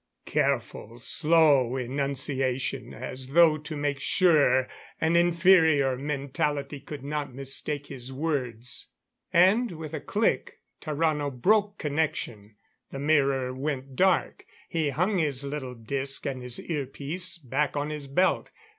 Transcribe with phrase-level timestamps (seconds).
[0.25, 4.67] Careful, slow enunciation as though to make sure
[4.99, 8.87] an inferior mentality could not mistake his words.
[9.31, 12.55] And with a click, Tarrano broke connection.
[12.89, 18.07] The mirror went dark; he hung his little disc and ear piece back on his
[18.07, 18.49] belt.